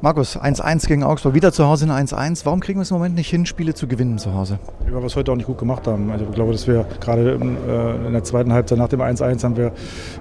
Markus, 0.00 0.38
1-1 0.38 0.86
gegen 0.86 1.02
Augsburg, 1.02 1.34
wieder 1.34 1.50
zu 1.50 1.66
Hause 1.66 1.86
in 1.86 1.90
1-1. 1.90 2.44
Warum 2.44 2.60
kriegen 2.60 2.78
wir 2.78 2.82
es 2.82 2.92
im 2.92 2.98
Moment 2.98 3.16
nicht 3.16 3.28
hin, 3.28 3.46
Spiele 3.46 3.74
zu 3.74 3.88
gewinnen 3.88 4.18
zu 4.18 4.32
Hause? 4.32 4.60
Weil 4.88 5.02
wir 5.02 5.08
heute 5.08 5.32
auch 5.32 5.36
nicht 5.36 5.46
gut 5.46 5.58
gemacht 5.58 5.88
haben. 5.88 6.12
Also 6.12 6.24
ich 6.24 6.30
glaube, 6.30 6.52
dass 6.52 6.68
wir 6.68 6.86
gerade 7.00 7.32
äh, 7.32 8.06
in 8.06 8.12
der 8.12 8.22
zweiten 8.22 8.52
Halbzeit 8.52 8.78
nach 8.78 8.86
dem 8.86 9.00
1-1 9.00 9.42
haben 9.42 9.56
wir 9.56 9.72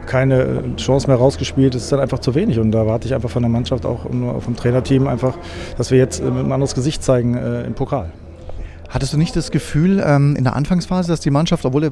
keine 0.08 0.42
äh, 0.42 0.76
Chance 0.78 1.06
mehr 1.06 1.18
rausgespielt. 1.18 1.76
Das 1.76 1.84
ist 1.84 1.92
dann 1.92 2.00
einfach 2.00 2.18
zu 2.18 2.34
wenig. 2.34 2.58
Und 2.58 2.72
da 2.72 2.80
erwarte 2.80 3.08
ich 3.08 3.14
einfach 3.14 3.30
von 3.30 3.44
der 3.44 3.52
Mannschaft, 3.52 3.86
auch 3.86 4.06
vom 4.40 4.56
Trainerteam 4.56 5.06
einfach, 5.06 5.38
dass 5.78 5.92
wir 5.92 6.00
jetzt 6.00 6.24
ein 6.24 6.52
anderes 6.52 6.74
Gesicht 6.74 7.04
zeigen 7.04 7.36
im 7.36 7.76
Pokal. 7.76 8.10
Hattest 8.98 9.14
du 9.14 9.20
nicht 9.20 9.36
das 9.36 9.52
Gefühl 9.52 10.04
ähm, 10.04 10.36
in 10.36 10.44
der 10.44 10.56
Anfangsphase, 10.56 11.12
dass 11.12 11.20
die 11.20 11.30
Mannschaft, 11.30 11.66
obwohl 11.66 11.92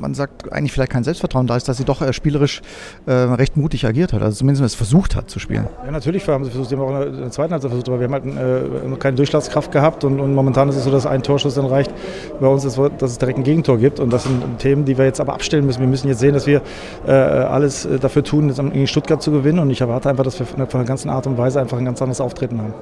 man 0.00 0.14
sagt, 0.14 0.50
eigentlich 0.50 0.72
vielleicht 0.72 0.92
kein 0.92 1.04
Selbstvertrauen 1.04 1.46
da 1.46 1.54
ist, 1.56 1.68
dass 1.68 1.76
sie 1.76 1.84
doch 1.84 2.00
äh, 2.00 2.10
spielerisch 2.14 2.62
äh, 3.04 3.12
recht 3.12 3.58
mutig 3.58 3.84
agiert 3.84 4.14
hat, 4.14 4.22
also 4.22 4.34
zumindest 4.38 4.64
es 4.64 4.74
versucht 4.74 5.14
hat 5.14 5.28
zu 5.28 5.40
spielen? 5.40 5.66
Ja, 5.84 5.90
natürlich 5.90 6.26
haben 6.26 6.44
sie 6.44 6.50
versucht, 6.50 6.70
sie 6.70 6.76
haben 6.76 6.84
auch 6.84 7.02
in 7.02 7.20
der 7.20 7.30
zweiten 7.30 7.52
Halbzeit 7.52 7.70
versucht, 7.70 7.90
aber 7.90 8.00
wir 8.00 8.06
haben 8.06 8.14
halt 8.14 8.24
äh, 8.24 8.96
keine 8.96 9.16
Durchschlagskraft 9.16 9.70
gehabt 9.70 10.04
und, 10.04 10.20
und, 10.20 10.34
momentan 10.34 10.70
ist 10.70 10.76
es 10.76 10.84
so, 10.84 10.90
dass 10.90 11.04
ein 11.04 11.22
Torschuss 11.22 11.56
dann 11.56 11.66
reicht 11.66 11.92
bei 12.40 12.46
uns, 12.46 12.64
ist, 12.64 12.80
dass 12.96 13.10
es 13.10 13.18
direkt 13.18 13.36
ein 13.36 13.44
Gegentor 13.44 13.76
gibt 13.76 14.00
und 14.00 14.10
das 14.10 14.22
sind 14.22 14.42
Themen, 14.58 14.86
die 14.86 14.96
wir 14.96 15.04
jetzt 15.04 15.20
aber 15.20 15.34
abstellen 15.34 15.66
müssen. 15.66 15.80
Wir 15.80 15.88
müssen 15.88 16.08
jetzt 16.08 16.20
sehen, 16.20 16.32
dass 16.32 16.46
wir 16.46 16.62
äh, 17.06 17.10
alles 17.10 17.86
dafür 18.00 18.24
tun, 18.24 18.48
jetzt 18.48 18.56
gegen 18.56 18.86
Stuttgart 18.86 19.20
zu 19.22 19.32
gewinnen 19.32 19.58
und 19.58 19.68
ich 19.68 19.82
erwarte 19.82 20.08
einfach, 20.08 20.24
dass 20.24 20.38
wir 20.38 20.46
von 20.46 20.66
der 20.66 20.84
ganzen 20.84 21.10
Art 21.10 21.26
und 21.26 21.36
Weise 21.36 21.60
einfach 21.60 21.76
ein 21.76 21.84
ganz 21.84 22.00
anderes 22.00 22.22
Auftreten 22.22 22.58
haben. 22.58 22.72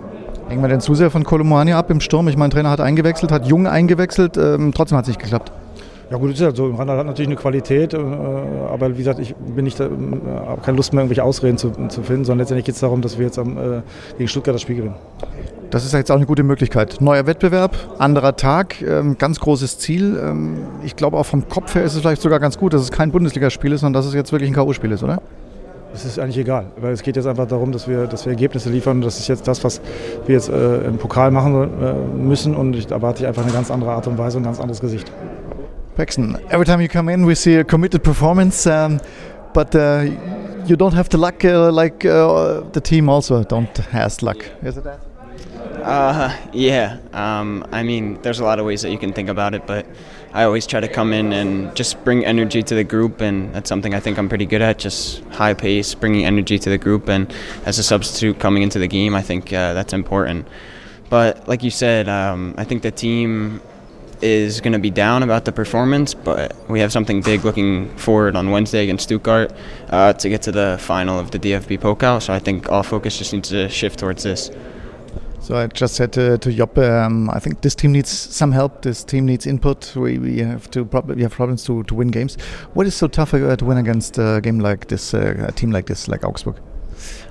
Hängen 0.48 0.62
wir 0.62 0.68
denn 0.68 0.80
zu 0.80 0.95
sehr 0.95 1.10
von 1.10 1.24
Kolomani 1.24 1.73
ab 1.73 1.91
im 1.91 2.00
Sturm? 2.00 2.28
Ich 2.28 2.36
meine, 2.36 2.50
Trainer 2.50 2.70
hat 2.70 2.80
eingewechselt, 2.80 3.32
hat 3.32 3.46
Jung 3.46 3.66
eingewechselt, 3.66 4.37
ähm, 4.37 4.73
trotzdem 4.73 4.96
hat 4.96 5.04
es 5.04 5.09
nicht 5.09 5.20
geklappt. 5.20 5.50
Ja 6.09 6.18
gut, 6.18 6.30
ist 6.30 6.41
ja 6.41 6.54
so. 6.54 6.66
Randall 6.66 6.98
hat 6.98 7.06
natürlich 7.06 7.27
eine 7.27 7.37
Qualität, 7.37 7.92
äh, 7.92 7.96
aber 7.96 8.92
wie 8.92 8.98
gesagt, 8.98 9.18
ich 9.18 9.34
bin 9.34 9.64
nicht, 9.64 9.80
äh, 9.80 9.88
habe 10.46 10.60
keine 10.62 10.77
Lust 10.77 10.92
mehr, 10.92 11.02
irgendwelche 11.02 11.24
Ausreden 11.24 11.59
zu, 11.59 11.73
zu 11.88 12.02
finden, 12.04 12.24
sondern 12.24 12.38
letztendlich 12.38 12.64
geht 12.64 12.77
es 12.77 12.80
darum, 12.80 13.02
dass 13.02 13.18
wir 13.18 13.27
jetzt 13.27 13.40
am, 13.40 13.59
äh, 13.59 13.82
gegen 14.16 14.28
Stuttgart 14.28 14.54
das 14.54 14.62
Spiel 14.62 14.77
gewinnen. 14.77 14.95
Das 15.70 15.84
ist 15.84 15.92
jetzt 15.92 16.12
auch 16.12 16.16
eine 16.16 16.27
gute 16.27 16.45
Möglichkeit. 16.45 17.01
Neuer 17.01 17.26
Wettbewerb, 17.26 17.76
anderer 17.98 18.37
Tag, 18.37 18.80
ähm, 18.82 19.16
ganz 19.18 19.40
großes 19.40 19.78
Ziel. 19.78 20.16
Ähm, 20.23 20.59
ich 20.84 20.95
glaube 20.95 21.16
auch 21.16 21.26
vom 21.26 21.49
Kopf 21.49 21.74
her 21.74 21.82
ist 21.82 21.95
es 21.95 22.02
vielleicht 22.02 22.23
sogar 22.23 22.38
ganz 22.38 22.56
gut, 22.56 22.73
dass 22.73 22.82
es 22.82 22.93
kein 22.93 23.10
Bundesligaspiel 23.10 23.73
ist, 23.73 23.80
sondern 23.80 24.01
dass 24.01 24.06
es 24.06 24.15
jetzt 24.15 24.30
wirklich 24.30 24.49
ein 24.49 24.54
K.O.-Spiel 24.54 24.93
ist, 24.93 25.02
oder? 25.02 25.21
Es 25.95 26.04
ist 26.04 26.18
eigentlich 26.18 26.38
egal, 26.38 26.66
weil 26.79 26.92
es 26.92 27.02
geht 27.02 27.16
jetzt 27.16 27.26
einfach 27.26 27.46
darum, 27.46 27.73
dass 27.73 27.88
wir, 27.88 28.06
dass 28.06 28.26
wir 28.26 28.32
Ergebnisse 28.32 28.68
liefern. 28.68 29.01
Das 29.01 29.18
ist 29.18 29.29
jetzt 29.29 29.48
das, 29.48 29.65
was 29.65 29.80
wir 30.26 30.34
jetzt 30.34 30.48
äh, 30.48 30.78
im 30.82 30.98
Pokal 30.98 31.30
machen 31.30 31.54
äh, 31.80 31.95
müssen 32.16 32.54
und 32.54 32.76
ich 32.76 32.90
erwarte 32.90 33.26
einfach 33.26 33.43
eine 33.43 33.52
ganz 33.52 33.70
andere 33.70 33.93
Art 33.93 34.06
und 34.06 34.18
Weise 34.18 34.37
und 34.37 34.43
ein 34.43 34.46
ganz 34.46 34.60
anderes 34.60 34.80
Gesicht. 34.80 35.10
Paxton, 35.96 36.37
every 36.51 36.66
time 36.66 36.82
you 36.82 36.88
come 36.88 37.10
in, 37.10 37.26
we 37.26 37.34
see 37.34 37.59
a 37.59 37.65
committed 37.65 38.02
performance, 38.02 38.66
um, 38.68 39.01
but 39.54 39.74
uh, 39.74 40.04
you 40.66 40.76
don't 40.76 40.95
have 40.95 41.09
the 41.10 41.16
luck 41.16 41.43
uh, 41.43 41.70
like 41.73 42.04
uh, 42.04 42.60
the 42.73 42.80
team 42.80 43.09
also 43.09 43.43
don't 43.43 43.74
has 43.93 44.21
luck. 44.21 44.45
Is 44.62 44.76
it 44.76 44.84
that? 44.84 45.00
Uh, 45.82 46.30
yeah. 46.52 46.98
Um, 47.15 47.65
I 47.73 47.82
mean, 47.82 48.18
there's 48.23 48.40
a 48.40 48.45
lot 48.45 48.59
of 48.59 48.66
ways 48.66 48.82
that 48.82 48.90
you 48.90 48.98
can 48.98 49.12
think 49.12 49.30
about 49.30 49.54
it, 49.54 49.66
but 49.66 49.87
I 50.37 50.45
always 50.45 50.66
try 50.66 50.80
to 50.80 50.88
come 50.88 51.15
in 51.15 51.32
and 51.32 51.74
just 51.74 52.04
bring 52.04 52.26
energy 52.26 52.62
to 52.62 52.74
the 52.74 52.84
group, 52.84 53.23
and 53.23 53.54
that's 53.54 53.70
something 53.70 53.95
I 53.95 54.01
think 54.01 54.18
I'm 54.18 54.29
pretty 54.29 54.45
good 54.45 54.60
at. 54.60 54.78
Just 54.78 55.24
high 55.30 55.54
pace, 55.54 55.95
bringing 55.95 56.26
energy 56.26 56.59
to 56.59 56.68
the 56.68 56.76
group, 56.76 57.09
and 57.09 57.34
as 57.65 57.78
a 57.78 57.82
substitute 57.82 58.38
coming 58.38 58.62
into 58.62 58.78
the 58.78 58.87
game, 58.87 59.15
I 59.15 59.23
think 59.23 59.51
uh, 59.51 59.73
that's 59.73 59.95
important. 59.95 60.46
But 61.09 61.48
like 61.48 61.62
you 61.62 61.70
said, 61.70 62.06
um, 62.10 62.54
I 62.59 62.65
think 62.65 62.82
the 62.82 62.90
team 62.90 63.62
is 64.20 64.60
going 64.60 64.75
to 64.75 64.78
be 64.78 64.91
down 64.91 65.22
about 65.22 65.47
the 65.47 65.53
performance, 65.53 66.12
but 66.12 66.54
we 66.69 66.81
have 66.81 66.93
something 66.93 67.22
big 67.22 67.47
looking 67.47 67.88
forward 67.97 68.37
on 68.37 68.50
Wednesday 68.50 68.82
against 68.82 69.04
Stuttgart 69.04 69.53
uh, 69.88 70.12
to 70.12 70.28
get 70.28 70.43
to 70.43 70.53
the 70.53 70.76
final 70.78 71.19
of 71.19 71.31
the 71.31 71.38
DFB 71.38 71.78
Pokal. 71.78 72.21
So 72.21 72.34
I 72.34 72.41
think 72.41 72.71
all 72.71 72.82
focus 72.82 73.16
just 73.16 73.32
needs 73.32 73.48
to 73.48 73.71
shift 73.71 74.00
towards 74.00 74.22
this. 74.22 74.50
So 75.41 75.56
I 75.56 75.66
just 75.69 75.94
said 75.94 76.12
to, 76.15 76.38
to 76.38 76.48
Joppe, 76.48 76.78
um, 76.78 77.31
I 77.31 77.38
think 77.38 77.60
this 77.60 77.75
team 77.75 77.92
needs 77.92 78.10
some 78.10 78.53
help. 78.53 78.82
This 78.82 79.04
team 79.04 79.26
needs 79.26 79.47
input. 79.47 79.94
We, 79.94 80.19
we 80.19 80.38
have 80.38 80.70
to 80.72 80.82
we 80.82 81.22
have 81.22 81.32
problems 81.32 81.65
to, 81.65 81.82
to 81.84 81.94
win 81.94 82.09
games. 82.09 82.37
What 82.75 82.87
is 82.87 82.94
so 82.94 83.06
tough 83.06 83.33
uh, 83.33 83.56
to 83.56 83.65
win 83.65 83.78
against 83.78 84.19
a 84.19 84.41
game 84.43 84.59
like 84.59 84.88
this, 84.88 85.15
uh, 85.15 85.47
a 85.49 85.53
team 85.53 85.71
like 85.71 85.87
this, 85.87 86.09
like 86.09 86.25
Augsburg? 86.25 86.56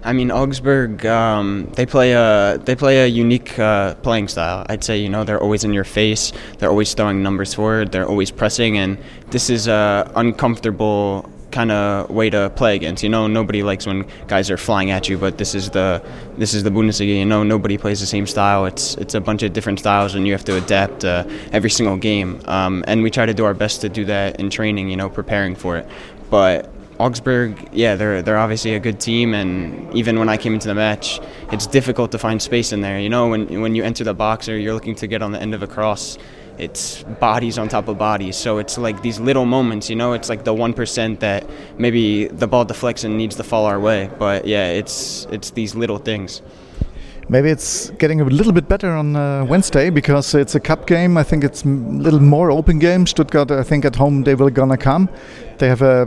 I 0.03 0.13
mean, 0.13 0.31
Augsburg, 0.31 1.05
um, 1.05 1.71
they 1.75 1.85
play 1.85 2.13
a 2.13 2.59
they 2.63 2.75
play 2.75 2.99
a 2.99 3.07
unique 3.07 3.57
uh, 3.57 3.95
playing 3.95 4.27
style. 4.27 4.65
I'd 4.69 4.83
say 4.83 4.97
you 4.97 5.09
know 5.09 5.23
they're 5.23 5.41
always 5.41 5.63
in 5.63 5.73
your 5.73 5.83
face. 5.83 6.31
They're 6.59 6.69
always 6.69 6.93
throwing 6.93 7.23
numbers 7.23 7.53
forward. 7.53 7.91
They're 7.91 8.07
always 8.07 8.31
pressing, 8.31 8.77
and 8.77 8.97
this 9.31 9.49
is 9.49 9.67
a 9.67 10.11
uncomfortable 10.15 11.29
kind 11.55 11.71
of 11.71 12.09
way 12.09 12.29
to 12.29 12.51
play 12.55 12.75
against. 12.75 13.01
You 13.01 13.09
know, 13.09 13.27
nobody 13.27 13.63
likes 13.63 13.87
when 13.87 14.05
guys 14.27 14.51
are 14.51 14.57
flying 14.57 14.91
at 14.91 15.07
you, 15.09 15.17
but 15.17 15.37
this 15.37 15.55
is 15.55 15.69
the 15.69 16.03
this 16.37 16.53
is 16.53 16.63
the 16.63 16.69
Bundesliga. 16.69 17.15
You 17.17 17.25
know, 17.25 17.43
nobody 17.43 17.77
plays 17.77 17.99
the 18.01 18.11
same 18.15 18.27
style. 18.27 18.65
It's 18.65 18.95
it's 18.95 19.15
a 19.15 19.21
bunch 19.21 19.41
of 19.41 19.53
different 19.53 19.79
styles, 19.79 20.13
and 20.15 20.27
you 20.27 20.33
have 20.33 20.45
to 20.45 20.57
adapt 20.57 21.05
uh, 21.05 21.23
every 21.51 21.69
single 21.69 21.97
game. 21.97 22.41
Um, 22.45 22.83
and 22.87 23.01
we 23.01 23.09
try 23.09 23.25
to 23.25 23.33
do 23.33 23.45
our 23.45 23.53
best 23.53 23.81
to 23.81 23.89
do 23.89 24.03
that 24.05 24.39
in 24.39 24.49
training. 24.49 24.89
You 24.89 24.97
know, 24.97 25.09
preparing 25.09 25.55
for 25.55 25.77
it. 25.77 25.87
But 26.29 26.69
Augsburg, 26.99 27.69
yeah, 27.71 27.95
they're 27.95 28.21
they're 28.21 28.37
obviously 28.45 28.75
a 28.75 28.79
good 28.79 28.99
team, 28.99 29.33
and 29.33 29.93
even 29.95 30.19
when 30.19 30.29
I 30.29 30.37
came 30.37 30.53
into 30.53 30.67
the 30.67 30.75
match, 30.75 31.19
it's 31.51 31.67
difficult 31.67 32.11
to 32.11 32.17
find 32.17 32.41
space 32.41 32.73
in 32.73 32.81
there. 32.81 32.99
You 32.99 33.09
know, 33.09 33.29
when 33.29 33.61
when 33.61 33.75
you 33.75 33.83
enter 33.83 34.03
the 34.03 34.13
box 34.13 34.49
or 34.49 34.57
you're 34.57 34.73
looking 34.73 34.95
to 34.95 35.07
get 35.07 35.21
on 35.21 35.31
the 35.31 35.41
end 35.41 35.53
of 35.53 35.63
a 35.63 35.67
cross, 35.67 36.17
it's 36.57 37.03
bodies 37.19 37.57
on 37.57 37.67
top 37.67 37.87
of 37.87 37.97
bodies. 37.97 38.35
So 38.35 38.57
it's 38.57 38.77
like 38.77 39.01
these 39.01 39.19
little 39.19 39.45
moments, 39.45 39.89
you 39.89 39.95
know, 39.95 40.13
it's 40.13 40.29
like 40.29 40.43
the 40.43 40.53
1% 40.53 41.19
that 41.19 41.49
maybe 41.77 42.27
the 42.27 42.47
ball 42.47 42.65
deflects 42.65 43.03
and 43.03 43.17
needs 43.17 43.35
to 43.35 43.43
fall 43.43 43.65
our 43.65 43.79
way. 43.79 44.09
But 44.19 44.45
yeah, 44.45 44.69
it's 44.71 45.27
it's 45.31 45.51
these 45.51 45.75
little 45.75 45.97
things. 45.97 46.41
Maybe 47.27 47.49
it's 47.49 47.89
getting 47.97 48.21
a 48.21 48.25
little 48.25 48.53
bit 48.53 48.67
better 48.67 48.91
on 48.91 49.15
uh, 49.15 49.45
Wednesday 49.45 49.89
because 49.89 50.35
it's 50.35 50.53
a 50.53 50.59
cup 50.59 50.85
game. 50.85 51.17
I 51.17 51.23
think 51.23 51.43
it's 51.43 51.63
a 51.65 51.67
little 51.67 52.19
more 52.19 52.51
open 52.51 52.77
game. 52.77 53.07
Stuttgart, 53.07 53.49
I 53.49 53.63
think 53.63 53.83
at 53.83 53.95
home 53.95 54.23
they 54.23 54.35
will 54.35 54.51
gonna 54.51 54.77
come. 54.77 55.09
They 55.57 55.67
have 55.67 55.81
a 55.81 56.05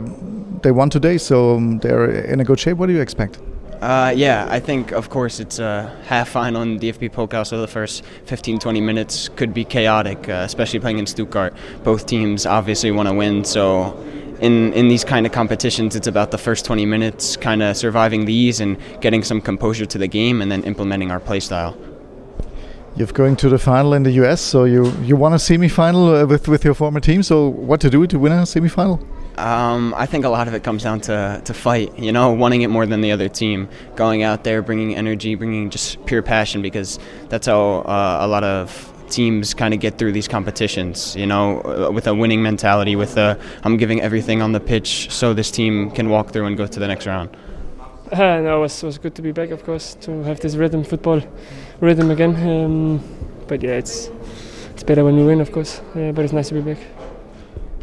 they 0.61 0.71
won 0.71 0.89
today, 0.89 1.17
so 1.17 1.59
they're 1.81 2.09
in 2.09 2.39
a 2.39 2.43
good 2.43 2.59
shape. 2.59 2.77
What 2.77 2.87
do 2.87 2.93
you 2.93 3.01
expect? 3.01 3.39
Uh, 3.81 4.13
yeah, 4.13 4.45
I 4.49 4.59
think, 4.59 4.91
of 4.91 5.09
course, 5.09 5.39
it's 5.39 5.57
a 5.57 5.95
half 6.03 6.29
final 6.29 6.61
in 6.63 6.79
DFB 6.79 7.11
Pokal, 7.11 7.47
so 7.47 7.61
the 7.61 7.67
first 7.67 8.03
15 8.25 8.59
20 8.59 8.81
minutes 8.81 9.29
could 9.29 9.53
be 9.53 9.63
chaotic, 9.63 10.27
uh, 10.27 10.43
especially 10.45 10.81
playing 10.81 10.99
in 10.99 11.05
Stuttgart. 11.05 11.53
Both 11.83 12.05
teams 12.05 12.45
obviously 12.45 12.91
want 12.91 13.07
to 13.07 13.15
win, 13.15 13.45
so 13.45 13.97
in, 14.41 14.73
in 14.73 14.89
these 14.89 15.05
kind 15.05 15.25
of 15.25 15.31
competitions, 15.31 15.95
it's 15.95 16.07
about 16.07 16.31
the 16.31 16.37
first 16.37 16.65
20 16.65 16.85
minutes 16.85 17.37
kind 17.37 17.61
of 17.61 17.77
surviving 17.77 18.25
these 18.25 18.59
and 18.59 18.77
getting 18.99 19.23
some 19.23 19.39
composure 19.39 19.85
to 19.85 19.97
the 19.97 20.07
game 20.07 20.41
and 20.41 20.51
then 20.51 20.63
implementing 20.63 21.09
our 21.09 21.21
play 21.21 21.39
style. 21.39 21.77
You're 22.97 23.07
going 23.07 23.37
to 23.37 23.47
the 23.47 23.59
final 23.59 23.93
in 23.93 24.03
the 24.03 24.11
US, 24.23 24.41
so 24.41 24.65
you, 24.65 24.91
you 25.03 25.15
won 25.15 25.31
a 25.31 25.39
semi 25.39 25.69
final 25.69 26.13
uh, 26.13 26.25
with, 26.25 26.49
with 26.49 26.65
your 26.65 26.73
former 26.73 26.99
team, 26.99 27.23
so 27.23 27.47
what 27.47 27.79
to 27.79 27.89
do 27.89 28.05
to 28.07 28.19
win 28.19 28.33
a 28.33 28.45
semi 28.45 28.67
final? 28.67 28.99
Um, 29.39 29.93
I 29.97 30.05
think 30.05 30.25
a 30.25 30.29
lot 30.29 30.47
of 30.47 30.53
it 30.53 30.63
comes 30.63 30.83
down 30.83 30.99
to, 31.01 31.41
to 31.45 31.53
fight, 31.53 31.97
you 31.97 32.11
know, 32.11 32.31
wanting 32.31 32.61
it 32.61 32.67
more 32.67 32.85
than 32.85 33.01
the 33.01 33.11
other 33.11 33.29
team. 33.29 33.69
Going 33.95 34.21
out 34.21 34.43
there, 34.43 34.61
bringing 34.61 34.95
energy, 34.95 35.35
bringing 35.35 35.69
just 35.69 36.05
pure 36.05 36.21
passion, 36.21 36.61
because 36.61 36.99
that's 37.29 37.47
how 37.47 37.79
uh, 37.79 38.17
a 38.21 38.27
lot 38.27 38.43
of 38.43 38.93
teams 39.09 39.53
kind 39.53 39.73
of 39.73 39.79
get 39.79 39.97
through 39.97 40.11
these 40.11 40.27
competitions, 40.27 41.15
you 41.15 41.25
know, 41.25 41.61
uh, 41.61 41.91
with 41.91 42.07
a 42.07 42.13
winning 42.13 42.43
mentality, 42.43 42.95
with 42.95 43.17
a 43.17 43.39
I'm 43.63 43.77
giving 43.77 44.01
everything 44.01 44.41
on 44.41 44.51
the 44.51 44.59
pitch 44.59 45.09
so 45.11 45.33
this 45.33 45.51
team 45.51 45.91
can 45.91 46.09
walk 46.09 46.31
through 46.31 46.45
and 46.45 46.57
go 46.57 46.67
to 46.67 46.79
the 46.79 46.87
next 46.87 47.07
round. 47.07 47.29
Uh, 48.11 48.17
no, 48.17 48.57
it 48.57 48.61
was, 48.61 48.83
it 48.83 48.85
was 48.85 48.97
good 48.97 49.15
to 49.15 49.21
be 49.21 49.31
back, 49.31 49.51
of 49.51 49.63
course, 49.63 49.95
to 50.01 50.23
have 50.23 50.39
this 50.39 50.55
rhythm, 50.55 50.83
football 50.83 51.21
rhythm 51.79 52.11
again. 52.11 52.35
Um, 52.35 53.03
but 53.47 53.63
yeah, 53.63 53.71
it's 53.71 54.09
it's 54.73 54.83
better 54.83 55.03
when 55.03 55.15
we 55.15 55.23
win, 55.23 55.41
of 55.41 55.51
course, 55.51 55.79
uh, 55.95 56.11
but 56.13 56.23
it's 56.23 56.33
nice 56.33 56.49
to 56.49 56.55
be 56.55 56.73
back. 56.73 57.08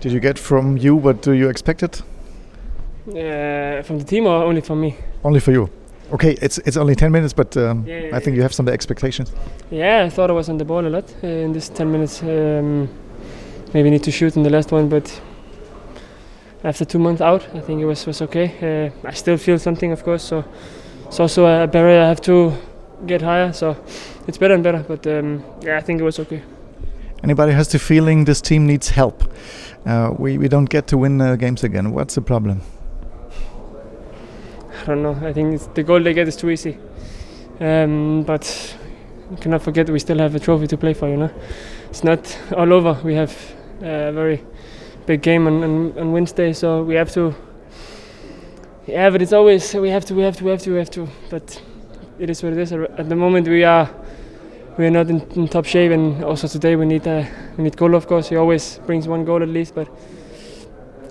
Did 0.01 0.13
you 0.13 0.21
get 0.21 0.39
from 0.39 0.77
you 0.77 0.95
what 0.95 1.23
do 1.23 1.33
you 1.33 1.49
expected? 1.49 2.03
Uh, 3.09 3.83
from 3.83 3.99
the 3.99 4.05
team 4.05 4.27
or 4.27 4.45
only 4.45 4.61
from 4.61 4.81
me? 4.81 4.97
Only 5.25 5.41
for 5.41 5.53
you. 5.53 5.71
Okay, 6.13 6.37
it's 6.43 6.59
it's 6.59 6.77
only 6.77 6.95
10 6.95 7.11
minutes, 7.11 7.33
but 7.33 7.57
um, 7.57 7.85
yeah, 7.87 8.01
yeah, 8.01 8.17
I 8.17 8.21
think 8.21 8.37
you 8.37 8.43
have 8.43 8.55
some 8.55 8.69
expectations. 8.69 9.33
Yeah, 9.71 10.05
I 10.07 10.11
thought 10.11 10.31
I 10.31 10.35
was 10.35 10.49
on 10.49 10.59
the 10.59 10.65
ball 10.65 10.87
a 10.87 10.89
lot 10.89 11.15
uh, 11.25 11.27
in 11.27 11.53
this 11.53 11.69
10 11.69 11.91
minutes. 11.91 12.23
Um, 12.23 12.89
maybe 13.75 13.91
need 13.91 14.03
to 14.05 14.11
shoot 14.11 14.37
in 14.37 14.43
the 14.43 14.51
last 14.51 14.73
one, 14.73 14.89
but 14.89 15.21
after 16.63 16.85
two 16.85 16.99
months 16.99 17.21
out, 17.21 17.43
I 17.55 17.61
think 17.61 17.81
it 17.81 17.87
was 17.87 18.07
was 18.07 18.23
okay. 18.23 18.47
Uh, 18.63 19.09
I 19.09 19.15
still 19.15 19.37
feel 19.37 19.59
something, 19.59 19.93
of 19.93 20.05
course. 20.05 20.23
So 20.23 20.45
it's 21.07 21.21
also 21.21 21.47
a 21.47 21.67
barrier 21.67 22.03
I 22.03 22.09
have 22.09 22.21
to 22.23 22.53
get 23.07 23.23
higher. 23.23 23.53
So 23.53 23.77
it's 24.29 24.39
better 24.39 24.55
and 24.55 24.63
better. 24.63 24.85
But 24.87 25.07
um, 25.07 25.43
yeah, 25.63 25.79
I 25.79 25.83
think 25.83 26.01
it 26.01 26.05
was 26.05 26.19
okay. 26.19 26.43
Anybody 27.23 27.53
has 27.53 27.69
the 27.69 27.79
feeling 27.79 28.25
this 28.25 28.41
team 28.41 28.67
needs 28.67 28.91
help? 28.91 29.25
Uh, 29.85 30.13
we, 30.19 30.39
we 30.39 30.49
don't 30.49 30.69
get 30.69 30.87
to 30.89 30.99
win 30.99 31.21
uh, 31.21 31.37
games 31.37 31.65
again. 31.65 31.93
What's 31.93 32.15
the 32.15 32.21
problem? 32.21 32.61
I 34.83 34.85
don't 34.85 35.03
know. 35.03 35.19
I 35.23 35.33
think 35.33 35.75
the 35.75 35.83
goal 35.83 36.03
they 36.03 36.13
get 36.13 36.29
is 36.29 36.37
too 36.37 36.51
easy. 36.51 36.79
Um, 37.59 38.23
but 38.23 38.77
you 39.31 39.37
cannot 39.39 39.63
forget 39.63 39.89
we 39.89 39.99
still 39.99 40.19
have 40.19 40.35
a 40.35 40.39
trophy 40.39 40.67
to 40.67 40.77
play 40.77 40.95
for. 40.95 41.09
You 41.09 41.17
know, 41.17 41.31
it's 41.89 42.05
not 42.05 42.39
all 42.55 42.73
over. 42.73 43.01
We 43.03 43.15
have 43.15 43.33
a 43.81 44.13
very 44.13 44.45
big 45.07 45.23
game 45.23 45.47
on, 45.47 45.65
on, 45.65 45.99
on 45.99 46.13
Wednesday, 46.13 46.53
so 46.53 46.83
we 46.83 46.95
have 46.97 47.11
to. 47.13 47.35
Yeah, 48.87 49.11
but 49.11 49.23
it's 49.23 49.33
always 49.33 49.75
we 49.75 49.89
have 49.91 50.05
to, 50.05 50.15
we 50.15 50.23
have 50.23 50.37
to, 50.37 50.45
we 50.45 50.51
have 50.51 50.63
to, 50.63 50.71
we 50.71 50.79
have 50.79 50.91
to. 50.91 51.09
But 51.31 51.61
it 52.19 52.31
is 52.31 52.43
what 52.43 52.53
it 52.53 52.59
is. 52.59 52.73
At 52.73 53.09
the 53.09 53.17
moment, 53.17 53.49
we 53.49 53.65
are 53.65 53.91
we 54.79 54.87
are 54.87 54.91
not 54.91 55.09
in, 55.09 55.21
in 55.33 55.49
top 55.49 55.65
shape, 55.65 55.93
and 55.93 56.23
also 56.23 56.49
today 56.49 56.77
we 56.77 56.87
need 56.87 57.07
uh, 57.07 57.25
we 57.57 57.65
need 57.65 57.77
goal. 57.77 57.95
Of 57.95 58.07
course, 58.07 58.29
he 58.29 58.37
always 58.37 58.79
brings 58.87 59.09
one 59.09 59.25
goal 59.25 59.43
at 59.43 59.49
least, 59.49 59.75
but 59.75 59.89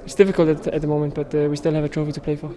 it's 0.03 0.15
difficult 0.15 0.49
at, 0.49 0.67
at 0.67 0.81
the 0.81 0.87
moment. 0.87 1.15
But 1.15 1.33
uh, 1.33 1.47
we 1.49 1.55
still 1.55 1.73
have 1.73 1.83
a 1.83 1.89
trophy 1.89 2.11
to 2.11 2.21
play 2.21 2.35
for. 2.35 2.51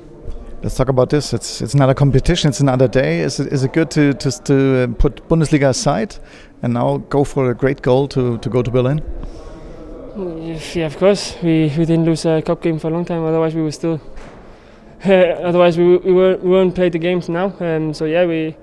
Let's 0.62 0.76
talk 0.76 0.88
about 0.88 1.10
this. 1.10 1.32
It's 1.32 1.62
it's 1.62 1.75
not 1.75 1.88
a 1.88 1.94
competition. 1.94 2.49
It's 2.49 2.60
another 2.60 2.88
day. 2.88 3.20
Is 3.20 3.40
it 3.40 3.52
is 3.52 3.64
it 3.64 3.72
good 3.72 3.90
to 3.93 4.12
to, 4.14 4.31
to 4.44 4.55
uh, 4.55 4.87
put 4.99 5.28
Bundesliga 5.28 5.69
aside 5.69 6.16
and 6.62 6.75
now 6.75 6.99
go 7.08 7.25
for 7.25 7.50
a 7.50 7.55
great 7.55 7.81
goal 7.81 8.08
to, 8.08 8.38
to 8.38 8.50
go 8.50 8.62
to 8.62 8.70
Berlin? 8.70 9.00
Yeah, 10.75 10.87
of 10.87 10.99
course. 10.99 11.37
We 11.43 11.72
we 11.78 11.84
didn't 11.84 12.05
lose 12.05 12.26
a 12.26 12.43
cup 12.43 12.60
game 12.60 12.78
for 12.78 12.88
a 12.88 12.90
long 12.90 13.05
time. 13.05 13.25
Otherwise, 13.25 13.55
we 13.55 13.62
were 13.62 13.72
still. 13.72 14.00
otherwise, 15.05 15.78
we 15.78 15.96
we, 15.99 16.12
were, 16.12 16.37
we 16.37 16.50
won't 16.50 16.75
play 16.75 16.90
the 16.90 16.99
games 16.99 17.28
now. 17.28 17.55
Um, 17.60 17.94
so 17.94 18.05
yeah, 18.05 18.26
we 18.26 18.56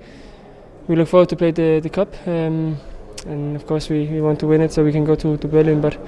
we 0.88 0.96
look 0.96 1.08
forward 1.08 1.28
to 1.28 1.36
play 1.36 1.50
the 1.50 1.80
the 1.80 1.90
cup, 1.90 2.14
um, 2.26 2.78
and 3.26 3.56
of 3.56 3.66
course 3.66 3.88
we, 3.88 4.06
we 4.06 4.20
want 4.20 4.38
to 4.40 4.46
win 4.46 4.60
it 4.60 4.72
so 4.72 4.84
we 4.84 4.92
can 4.92 5.04
go 5.04 5.14
to, 5.14 5.36
to 5.36 5.48
Berlin. 5.48 5.80
But 5.80 5.98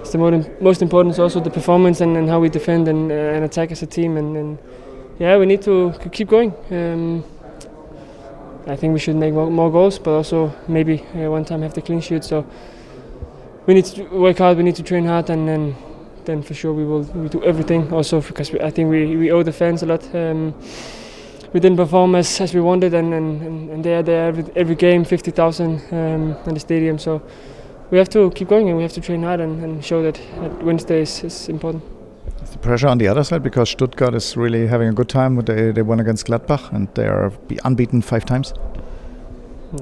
it's 0.00 0.12
the 0.12 0.18
most, 0.18 0.48
most 0.60 0.82
important 0.82 1.14
is 1.14 1.18
also 1.18 1.40
the 1.40 1.50
performance 1.50 2.00
and, 2.00 2.16
and 2.16 2.28
how 2.28 2.38
we 2.40 2.48
defend 2.48 2.88
and, 2.88 3.10
uh, 3.10 3.14
and 3.14 3.44
attack 3.44 3.72
as 3.72 3.82
a 3.82 3.86
team. 3.86 4.16
And, 4.16 4.36
and 4.36 4.58
yeah, 5.18 5.38
we 5.38 5.46
need 5.46 5.62
to 5.62 5.94
keep 6.12 6.28
going. 6.28 6.52
Um, 6.70 7.24
I 8.66 8.76
think 8.76 8.92
we 8.92 8.98
should 8.98 9.16
make 9.16 9.34
more, 9.34 9.50
more 9.50 9.70
goals, 9.70 9.98
but 9.98 10.12
also 10.12 10.52
maybe 10.68 11.02
uh, 11.14 11.30
one 11.30 11.44
time 11.44 11.62
have 11.62 11.74
the 11.74 11.82
clean 11.82 12.00
sheet. 12.00 12.24
So 12.24 12.46
we 13.66 13.74
need 13.74 13.84
to 13.86 14.04
work 14.04 14.38
hard. 14.38 14.56
We 14.56 14.62
need 14.62 14.76
to 14.76 14.82
train 14.82 15.06
hard, 15.06 15.30
and 15.30 15.48
then 15.48 15.76
then 16.24 16.42
for 16.42 16.54
sure 16.54 16.72
we 16.72 16.84
will 16.84 17.02
we 17.02 17.28
do 17.28 17.42
everything. 17.42 17.92
Also 17.92 18.20
because 18.20 18.52
we, 18.52 18.60
I 18.60 18.70
think 18.70 18.90
we, 18.90 19.16
we 19.16 19.30
owe 19.30 19.42
the 19.42 19.52
fans 19.52 19.82
a 19.82 19.86
lot. 19.86 20.14
Um, 20.14 20.54
we 21.54 21.60
didn't 21.60 21.76
perform 21.76 22.16
as, 22.16 22.40
as 22.40 22.52
we 22.52 22.60
wanted, 22.60 22.94
and, 22.94 23.14
and, 23.14 23.70
and 23.70 23.84
they 23.84 23.94
are 23.94 24.02
there 24.02 24.26
every, 24.26 24.44
every 24.56 24.74
game, 24.74 25.04
50,000 25.04 25.80
um, 25.92 26.36
in 26.46 26.54
the 26.54 26.58
stadium. 26.58 26.98
So 26.98 27.22
we 27.92 27.98
have 27.98 28.08
to 28.08 28.30
keep 28.32 28.48
going 28.48 28.68
and 28.68 28.76
we 28.76 28.82
have 28.82 28.92
to 28.94 29.00
train 29.00 29.22
hard 29.22 29.38
and, 29.40 29.62
and 29.62 29.82
show 29.82 30.02
that, 30.02 30.20
that 30.40 30.62
Wednesday 30.64 31.02
is, 31.02 31.22
is 31.22 31.48
important. 31.48 31.84
Is 32.42 32.50
the 32.50 32.58
pressure 32.58 32.88
on 32.88 32.98
the 32.98 33.06
other 33.06 33.22
side 33.22 33.44
because 33.44 33.70
Stuttgart 33.70 34.14
is 34.14 34.36
really 34.36 34.66
having 34.66 34.88
a 34.88 34.92
good 34.92 35.08
time. 35.08 35.36
They, 35.36 35.70
they 35.70 35.82
won 35.82 36.00
against 36.00 36.26
Gladbach 36.26 36.72
and 36.72 36.92
they 36.96 37.06
are 37.06 37.32
unbeaten 37.64 38.02
five 38.02 38.24
times. 38.24 38.52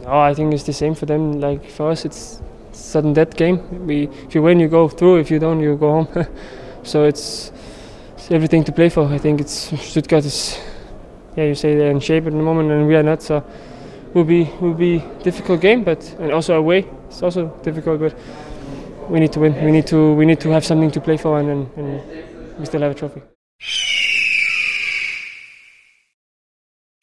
No, 0.02 0.12
I 0.12 0.34
think 0.34 0.52
it's 0.52 0.64
the 0.64 0.74
same 0.74 0.94
for 0.94 1.06
them. 1.06 1.40
Like 1.40 1.70
for 1.70 1.90
us, 1.90 2.04
it's 2.04 2.42
sudden 2.72 3.14
death 3.14 3.34
game. 3.34 3.86
We, 3.86 4.08
if 4.26 4.34
you 4.34 4.42
win, 4.42 4.60
you 4.60 4.68
go 4.68 4.88
through. 4.88 5.20
If 5.20 5.30
you 5.30 5.38
don't, 5.38 5.60
you 5.60 5.76
go 5.76 6.04
home. 6.04 6.26
so 6.82 7.04
it's, 7.04 7.50
it's 8.14 8.30
everything 8.30 8.62
to 8.64 8.72
play 8.72 8.90
for. 8.90 9.06
I 9.06 9.16
think 9.16 9.40
it's 9.40 9.72
Stuttgart 9.80 10.26
is 10.26 10.58
yeah, 11.36 11.44
you 11.44 11.54
say 11.54 11.74
they're 11.76 11.90
in 11.90 12.00
shape 12.00 12.26
at 12.26 12.32
the 12.32 12.38
moment 12.38 12.70
and 12.70 12.86
we 12.86 12.96
are 12.96 13.02
not. 13.02 13.22
So 13.22 13.44
will 14.14 14.24
be 14.24 14.50
will 14.60 14.74
be 14.74 15.02
difficult 15.22 15.60
game, 15.60 15.84
but 15.84 16.02
and 16.20 16.32
also 16.32 16.56
away 16.58 16.86
it's 17.08 17.22
also 17.22 17.48
difficult. 17.62 18.00
But 18.00 18.14
we 19.08 19.20
need 19.20 19.32
to 19.32 19.40
win. 19.40 19.54
We 19.64 19.72
need 19.72 19.86
to 19.88 20.14
we 20.14 20.26
need 20.26 20.40
to 20.40 20.50
have 20.50 20.64
something 20.64 20.90
to 20.90 21.00
play 21.00 21.16
for, 21.16 21.38
and, 21.38 21.48
and, 21.48 21.70
and 21.76 22.58
we 22.58 22.66
still 22.66 22.80
have 22.82 22.92
a 22.92 22.94
trophy. 22.94 23.22